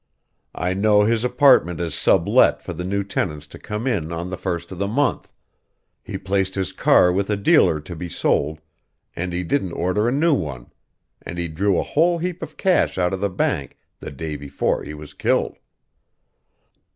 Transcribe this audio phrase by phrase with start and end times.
[0.55, 4.35] I know his apartment is sublet for the new tenants to come in on the
[4.35, 5.29] first of the month,
[6.01, 8.61] he placed his car with a dealer to be sold
[9.15, 10.71] and he didn't order a new one
[11.21, 14.83] an' he drew a whole heap of cash out of the bank the day before
[14.83, 15.57] he was killed.